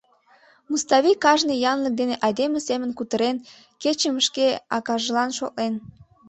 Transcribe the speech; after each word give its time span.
Муставий 0.69 1.17
кажне 1.25 1.55
янлык 1.71 1.93
дене 2.01 2.15
айдеме 2.25 2.59
семын 2.67 2.91
кутырен, 2.97 3.37
кечым 3.81 4.15
шке 4.27 4.47
акажлан 4.77 5.29
шотлен. 5.37 5.73